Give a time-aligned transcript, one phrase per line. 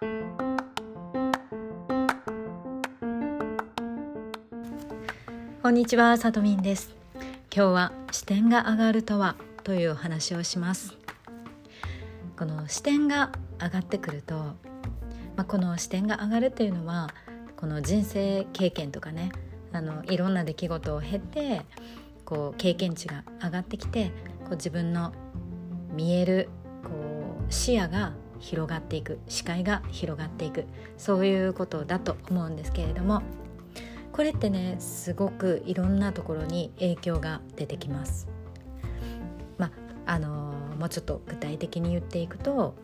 [0.00, 0.06] こ
[5.68, 6.96] んにちは、さとみんです。
[7.54, 10.96] 今日は視点が上がるとはというお話をします。
[12.38, 14.54] この視点が上がってくると、ま
[15.42, 17.10] あ、この視点が上がるっていうのは
[17.58, 19.32] この人生経験とかね
[19.70, 21.60] あのいろんな出来事を経て
[22.24, 24.12] こう経験値が上がってきて
[24.44, 25.12] こう自分の
[25.92, 26.48] 見える
[26.84, 26.88] こ
[27.46, 30.64] う視野が広がっていく視界が広がっていく
[30.96, 33.22] そういうことだと思うんですけれども
[34.12, 38.28] これってねすごくいろんなところに影響が出てきます。
[39.56, 39.70] まあ
[40.14, 42.74] あのもうちょっと具体的に言っていくと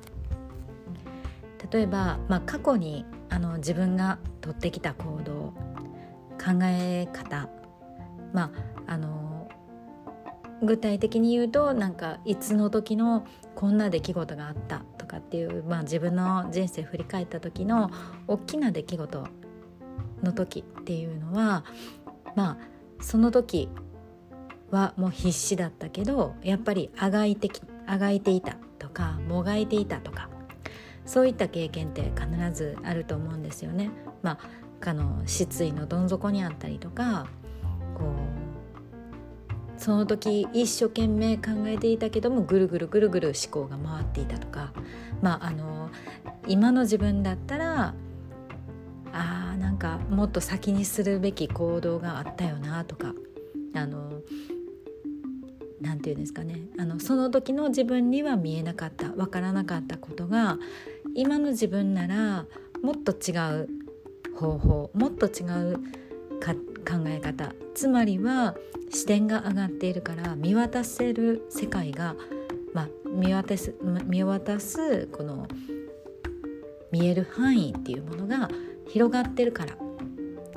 [1.73, 5.52] 例えば、まあ、過去にあの自分が取ってきた行動
[6.38, 7.48] 考え方
[8.33, 8.52] ま
[8.86, 9.48] ああの
[10.62, 17.91] 具体的に言うとなんかいつの時のこんな出来事があったとかっていう、まあ、自分の人生振り返った時の
[18.27, 19.27] 大きな出来事
[20.23, 21.64] の時っていうのは
[22.34, 22.58] まあ
[23.00, 23.69] その時
[24.70, 27.48] はもう必死だったけどやっぱりあがいて
[27.86, 30.28] あがいていたとかもがいていたとか
[31.05, 33.91] そういった経験って必ずあると思うんですよね。
[34.23, 34.39] まあ、
[34.84, 37.28] かの失意のどん底にあったりとか
[39.78, 44.72] その時一生懸命考えていたけどもぐるぐるぐるぐる思考が回っていたとか、
[45.22, 45.91] まあ、あの
[46.46, 47.94] 今の自分だったら
[49.12, 53.14] あーなんかもっと先にするべき行動があったよなとか
[53.74, 54.20] あの
[55.80, 56.62] なんていうんですかね。
[56.78, 60.58] あのその時の自分には見えなかった分からなかったことが
[61.14, 62.46] 今の自分なら
[62.83, 63.68] もっと違う
[64.34, 65.80] 方法もっと違う
[66.40, 68.55] か考え方つまりは
[68.91, 72.15] 視点が上がっているから見渡せる世界が、
[72.73, 73.75] まあ、見渡す
[74.06, 75.47] 見渡すこの
[76.92, 78.48] 見える範囲っていうものが
[78.89, 79.77] 広がってるから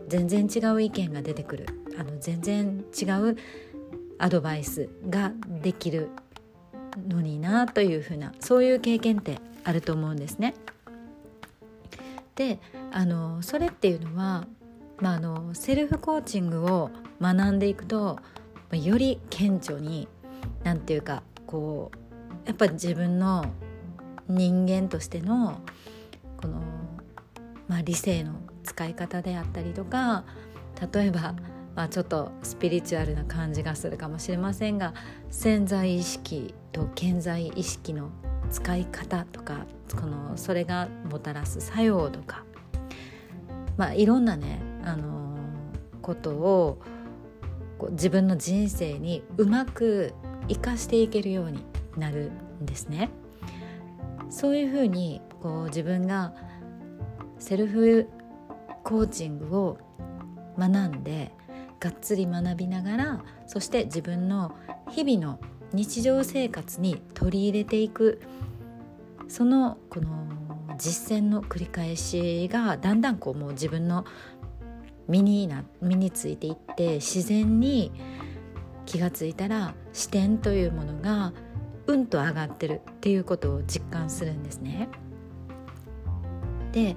[0.07, 1.65] 全然違う意見が出てくる
[1.97, 3.37] あの全然違う
[4.17, 5.31] アドバイスが
[5.61, 6.09] できる
[7.07, 10.55] のになというふうなそういう経験ってあると思うんですね。
[12.35, 12.59] で
[12.91, 14.47] あのそれっていうのは、
[14.99, 16.89] まあ、あのセルフコーチングを
[17.21, 18.19] 学んでいくと
[18.71, 20.07] より顕著に
[20.63, 23.45] 何て言うかこうやっぱ自分の
[24.27, 25.61] 人間としての
[26.37, 26.61] この
[27.69, 30.25] まあ、理性の使い方であったりとか
[30.93, 31.35] 例えば、
[31.75, 34.93] まあ、ちょっとスピリチュアルな感じがするかもしれませんが
[35.29, 38.09] 潜在意識と健在意識の
[38.49, 42.43] 使い方とかこのそれがもたらす作用とか、
[43.77, 46.81] まあ、いろんなね、あのー、ことを
[47.79, 50.13] こう自分の人生にうまく
[50.47, 51.63] 生かしていけるように
[51.97, 52.31] なる
[52.61, 53.09] んですね。
[54.29, 56.33] そういうふうにこう自分が
[57.39, 58.07] セルフ
[58.83, 59.77] コーチングを
[60.57, 61.31] 学んで
[61.79, 64.55] がっつり学びながらそして自分の
[64.89, 65.39] 日々の
[65.73, 68.21] 日常生活に取り入れていく
[69.27, 70.09] そのこの
[70.77, 74.05] 実践の繰り返しがだんだんこうもう自分の
[75.09, 77.91] 身にな身についていって自然に
[78.85, 81.33] 気がついたら視点というものが
[81.87, 84.87] うんと上がってるっていうことを実感するんですね。
[86.71, 86.95] で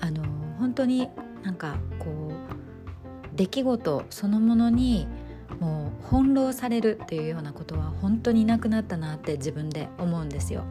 [0.00, 0.22] あの
[0.58, 1.08] 本当に
[1.42, 5.08] なんかこう出来事そのものに
[5.58, 10.64] もう翻弄されるっていうようなことは本当になくなったなって自分で思うんですよ。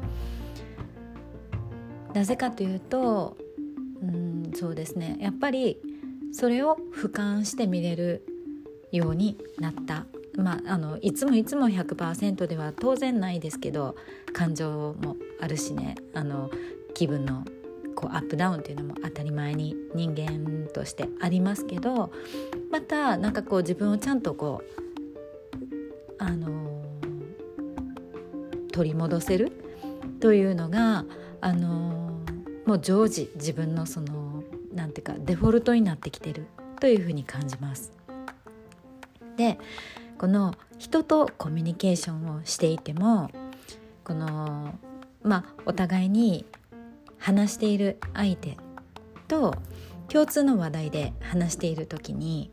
[2.13, 3.38] なぜかというと
[4.01, 5.78] うんそうですねやっぱり
[6.32, 8.26] それを俯瞰して見れる
[8.92, 10.06] ようになった。
[10.38, 13.96] まあ、あのいつもいつも100%では当然ないですけど
[14.32, 15.96] 感情もあるしね。
[16.14, 16.50] あの
[16.94, 17.44] 気分の
[17.96, 22.12] こうアップダウンっていうのも当たり前に人間としてありますけど
[22.72, 26.82] またなんかこう自分をちゃんとこうあの
[28.72, 29.52] 取り戻せる
[30.22, 31.06] というのが
[31.42, 32.22] あの
[32.66, 34.19] もう常時自分のその
[34.80, 36.48] なんていうかデフォルトになってきてる
[36.80, 37.92] というふうに感じます。
[39.36, 39.60] で
[40.18, 43.30] この人とコミュニケーションをしていても
[44.06, 44.74] この
[45.22, 46.46] まあお互いに
[47.18, 48.58] 話している相手
[49.28, 49.54] と
[50.08, 52.50] 共通の話題で話している時に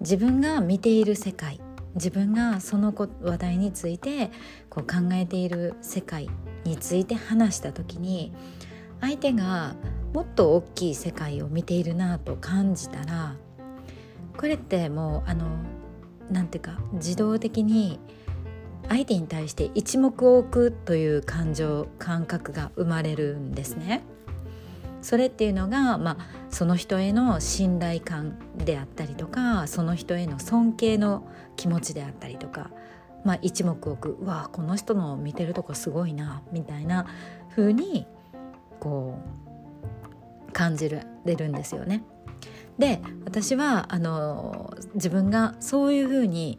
[0.00, 1.60] 自分が見ている世界
[1.94, 4.30] 自分がその話題について
[4.70, 6.28] こう考えている世界
[6.64, 8.32] について話した時に
[9.00, 9.76] 相手が
[10.14, 13.34] もっと大きい世界を見ているなと感じたら
[14.36, 15.46] これってもうあの
[16.30, 17.98] なんていうか自動的に
[18.88, 24.04] 相手に対して一目置くという感情感覚が生まれるんですね。
[25.02, 26.16] それっていうのが、まあ、
[26.48, 32.70] その人への信頼感であったりとかその人への尊敬の気持ちであったりとか、
[33.22, 37.06] まあ、一目置くうわこの人の見てるとこすごいなみたいな
[37.54, 38.06] 風に
[38.80, 39.43] こう
[40.54, 41.04] 感じれ
[41.36, 42.02] るんですよね。
[42.78, 46.58] で私はあの自分がそういう風に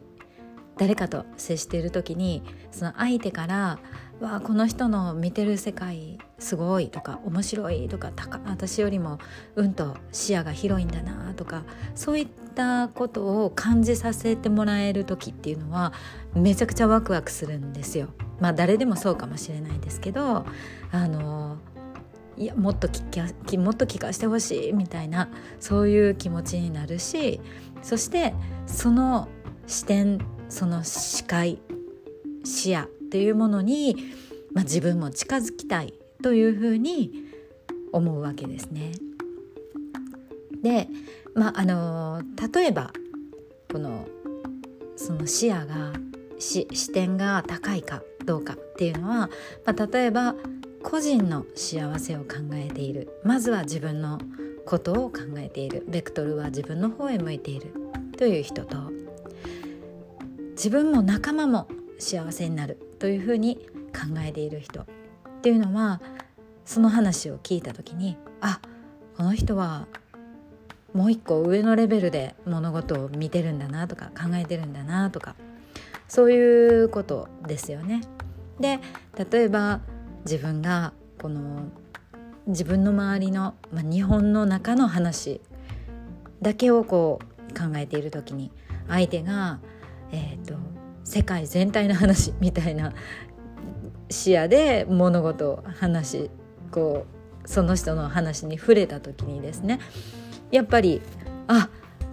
[0.78, 3.78] 誰かと接している時にその相手から
[4.20, 8.12] 「わあこの人の見てる世界すごい」とか「面白い」とか
[8.46, 9.18] 私よりも
[9.56, 11.64] うんと視野が広いんだなとか
[11.94, 15.92] そういったことを感じさせてもらえる時っていうのは
[16.34, 18.08] めちゃくちゃワクワクするんですよ。
[18.40, 20.44] まあ誰でもそうかもしれないですけど
[20.92, 21.56] あの
[22.38, 25.28] いやもっと聞きもっと聞かせてほしいみたいな
[25.58, 27.40] そういう気持ちになるし
[27.82, 28.34] そして
[28.66, 29.28] その
[29.66, 30.18] 視点
[30.48, 31.58] その視界
[32.44, 33.96] 視野っていうものに、
[34.52, 37.24] まあ、自分も近づきたいというふうに
[37.92, 38.92] 思うわけですね。
[40.62, 40.88] で、
[41.34, 42.22] まあ、あの
[42.52, 42.92] 例えば
[43.72, 44.06] この
[44.96, 45.92] その視野が
[46.38, 49.30] 視点が高いかどうかっていうのは、
[49.64, 50.34] まあ、例えば
[50.88, 53.20] 個人の幸せを考えている。
[53.24, 54.20] まずは自分の
[54.64, 55.84] ことを考えている。
[55.88, 57.74] ベクトルは自分の方へ向いている。
[58.16, 58.92] という人と
[60.52, 61.66] 自分も仲間も
[61.98, 62.78] 幸せになる。
[63.00, 63.56] というふうに
[63.92, 64.82] 考えている人。
[64.82, 64.84] っ
[65.42, 66.00] ていうのは
[66.64, 68.60] その話を聞いた時にあ
[69.16, 69.88] この人は
[70.94, 75.34] もう一個上のレベルで物事を見てるんだなとか考えてるんだなとか。
[76.06, 78.02] そういうことですよね。
[78.60, 78.78] で
[79.28, 79.80] 例えば
[80.26, 80.92] 自分が
[81.22, 81.70] この
[82.48, 85.40] 自分の周りの、まあ、日本の中の話
[86.42, 88.50] だけをこう考えている時に
[88.88, 89.60] 相手が、
[90.10, 90.54] えーと、
[91.04, 92.92] 世界全体の話みたいな
[94.10, 96.28] 視野で物事を話
[96.72, 97.06] こ
[97.44, 99.78] うその人の話に触れた時にですね
[100.50, 101.02] やっぱり
[101.46, 101.68] あ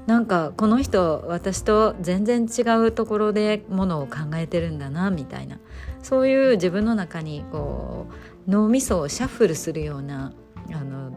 [0.06, 5.58] なんかこの人私と全然違うところでものを考えてるんだなみたいな。
[6.04, 8.08] そういう自分の中にこ
[8.48, 10.34] う脳みそをシャッフルするような
[10.72, 11.12] あの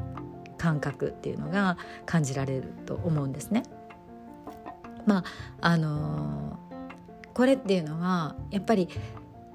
[0.57, 3.65] 感覚っていうのが感じられると思うんですね。
[5.05, 5.25] まあ
[5.61, 6.59] あの
[7.35, 8.89] これっていうのはやっぱり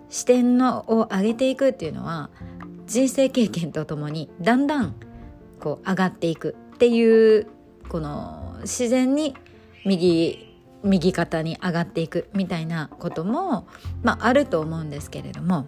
[0.10, 2.30] 視点のを上げていくっていうのは
[2.86, 4.95] 人生経験とともにだんだん
[5.60, 7.48] こう上がっていくっていう
[7.88, 9.36] この自然に
[9.86, 10.50] 右
[10.83, 13.68] 右肩に上がっていくみたいなことも、
[14.04, 15.68] まあ、あると思うんですけれども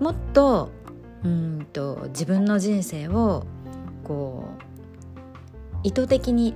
[0.00, 0.70] もっと
[1.24, 3.46] うんと自分の人生を
[4.04, 6.54] こう意図的に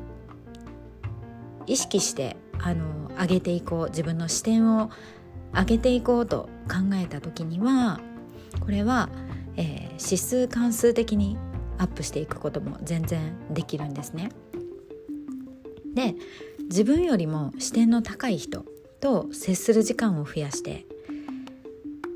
[1.66, 4.90] 意識してあの上げていこう自分の視点を
[5.52, 8.00] 上げていこうと考えた時には
[8.60, 9.08] これは、
[9.56, 11.36] えー、指数関数的に
[11.78, 14.30] アップしていくことも全然できるんですね。
[15.94, 16.14] で
[16.70, 18.64] 自分よりも視点の高い人
[19.00, 20.86] と接する時間を増やして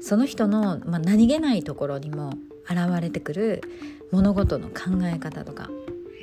[0.01, 2.35] その人の、まあ、何気ないところにも
[2.71, 3.63] 現れてくる
[4.13, 5.71] 物事の考え方とか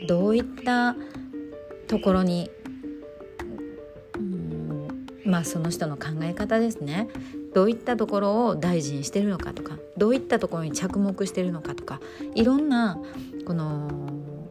[0.08, 0.96] どういった
[1.88, 2.50] ところに
[5.26, 7.08] まあその人の考え方ですね。
[7.54, 12.00] どういったところを大事にしてるのかとかどういったところに着目してるのかとか
[12.34, 12.98] いろんな
[13.46, 13.90] この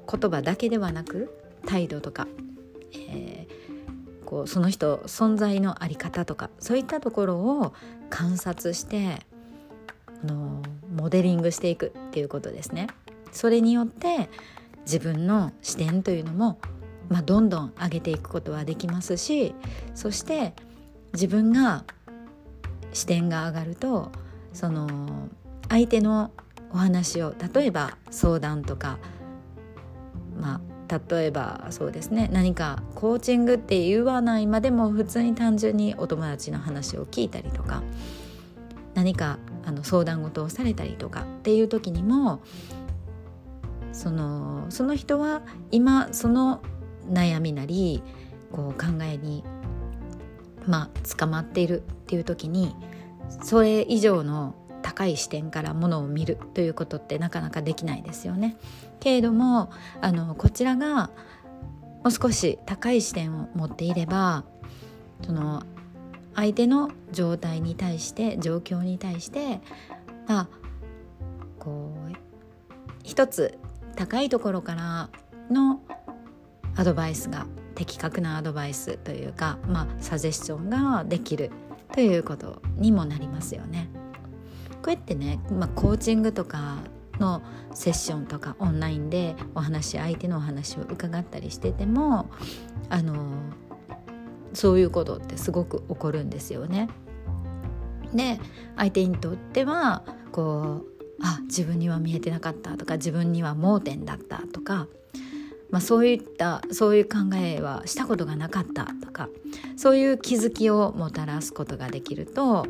[0.06, 1.35] 言葉だけではなく
[1.66, 2.28] 態度とか、
[2.93, 3.39] えー、
[4.31, 7.75] こうその人存在の在り方とかそういったところを
[8.11, 9.19] 観察して
[10.23, 10.63] あの
[10.95, 12.87] モデリングしていくっていうことですね。
[13.33, 14.31] それによって
[14.83, 16.61] 自分の視点というのも、
[17.09, 19.53] まあ、どんどん上げていくことはできますし
[19.95, 20.55] そして
[21.13, 21.85] 自分が
[22.93, 24.13] 視点が上がると
[24.53, 25.29] その
[25.69, 26.31] 相手の
[26.73, 28.99] お話を例えば相談とか
[30.37, 37.82] まあ例えばそうですね何かコーチングって言わないまでも普通に単純にお友達の話を聞いたりとか
[38.94, 42.40] 何かあの相談事をされたりとかっていう時にも
[43.92, 46.61] そのその人は今その
[47.09, 48.02] 悩みなり
[48.50, 49.44] こう考えに
[50.66, 52.75] まあ捕まっているっていう時に
[53.42, 58.57] それ以上の高い視点からものを見るということってなかなかできないですよね。
[59.01, 59.71] けれども
[60.01, 61.11] あのこちらが
[62.03, 64.45] もう少し高い視点を持っていれば
[65.23, 65.63] その
[66.35, 69.61] 相手の状態に対して状況に対して
[70.27, 70.49] あ
[71.59, 72.13] こう
[73.03, 73.59] 一つ
[73.97, 75.11] 高いところから
[75.51, 75.81] の
[76.77, 81.51] アドバイスが的確なアドバイスというか、まあ、サジェスションができる
[81.93, 83.89] ということにもなりますよね。
[84.83, 86.79] こうやってね、まあ、コーチングとか
[87.19, 87.43] の
[87.75, 92.31] セッションとかオンラインでお話相手のお話を伺ったりしてても
[92.89, 93.15] あの
[94.53, 96.89] そういうことってすごく起こるんですよね。
[98.13, 98.41] で
[98.77, 104.89] 相手にとってはこうあ自分には見えてなかったとか自分には盲点だったとか、
[105.71, 109.29] まあ、そういったそういう考えはしたことがなかったとか
[109.77, 112.67] そういう気づきをもたらすことができると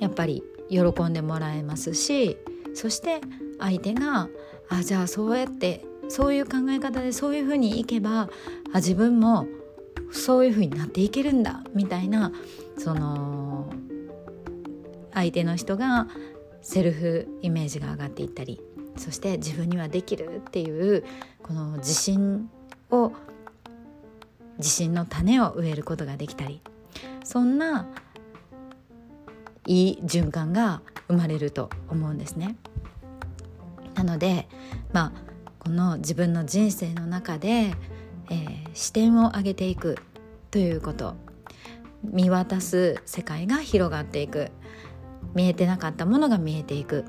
[0.00, 2.36] やっぱり喜んでもらえますし
[2.74, 3.20] そして
[3.58, 4.28] 相手が
[4.68, 8.28] あじゃあそうやってそういう考え方でそういうふうにいけば
[8.72, 9.46] あ自分も
[10.10, 12.32] そういうふうになっていけるんだみたいな
[12.78, 13.70] その
[15.12, 16.06] 相手の人が
[16.62, 18.60] セルフイメージが上がっていったり
[18.96, 21.04] そして自分にはできるっていう
[21.42, 22.50] この自信
[22.90, 23.12] を
[24.58, 26.60] 自信の種を植えることができたり
[27.24, 27.86] そんな
[29.68, 32.56] いい循環が生まれると思うんですね。
[33.94, 34.48] なので
[34.92, 35.22] まあ
[35.58, 37.74] この自分の人生の中で、
[38.30, 39.98] えー、視点を上げていく
[40.50, 41.16] ということ
[42.02, 44.50] 見渡す世界が広がっていく
[45.34, 47.04] 見えてなかったものが見えていく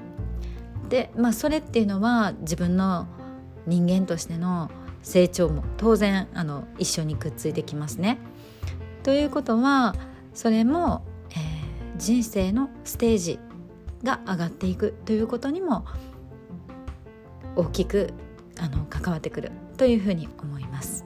[0.89, 3.07] で、まあ、それっていうのは自分の
[3.67, 4.71] 人間としての
[5.03, 8.17] 成長も当然あの一緒にくっついてきますね。
[9.03, 9.95] ということは
[10.33, 11.03] それも、
[11.99, 13.39] 人生のステージ
[14.03, 15.85] が上がっていくということにも
[17.55, 18.13] 大きく
[18.57, 21.05] あの関わってくるというふうに思います。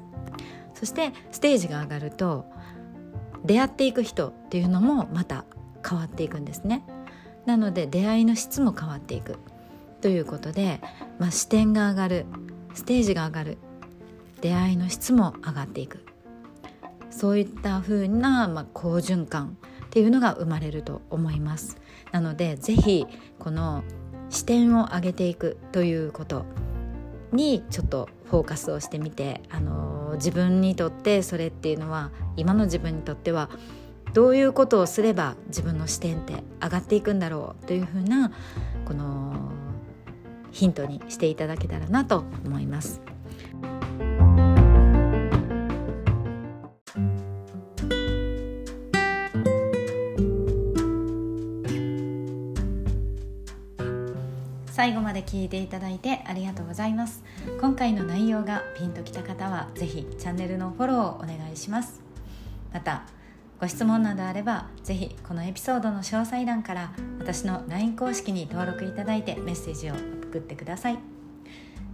[0.75, 2.45] そしてステージが上がると
[3.43, 5.45] 出会っていく人っていうのもまた
[5.87, 6.85] 変わっていくんですね。
[7.45, 9.37] なので出会いの質も変わっていく
[10.01, 10.79] ということで、
[11.19, 12.25] まあ、視点が上がる
[12.73, 13.57] ステージが上がる
[14.41, 16.05] 出会いの質も上がっていく
[17.09, 19.57] そういった風な、まあ、好循環
[19.93, 21.77] っていうのが生まれると思います
[22.11, 23.05] なので是非
[23.37, 23.83] この
[24.31, 26.45] 視点を上げていくということ
[27.31, 33.49] にちょっとフォーカスをしてみて、あの自分にとってそれっていうのは今の自分にとっては
[34.13, 38.31] どういうことをすれば自分の視点って上がっていくんだろうというふうな
[38.85, 39.51] この
[40.51, 43.12] ヒントにしていただけたらなと思います。
[54.83, 57.23] 最後まで聞いていただいてありがとうございます。
[57.61, 62.01] 今回の内容がピンときた方は是非チャンネルのフォローをお願いします。
[62.73, 63.03] また
[63.61, 70.99] ご質問などあればぜひこのエピソードの詳細欄から私の LINE 公式に登録いただいてメッセージを送ってください。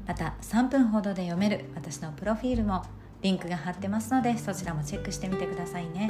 [0.07, 2.83] また3分ほどで読める私のプロフィールも
[3.21, 6.09] リンクが貼ってますのでそちらもチェックしてみてくださいね。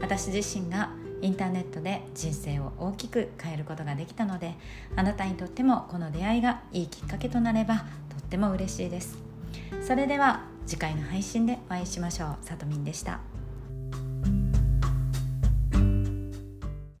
[0.00, 0.88] 私自身が
[1.22, 4.54] インターネットで人生を大きく変えることができたので
[4.96, 7.76] あなたにとってもこの出会いがいいきっかけとなれば
[8.08, 9.18] とっても嬉しいです
[9.82, 13.37] それでは次回の配信でお会いしましょうさとみんでした。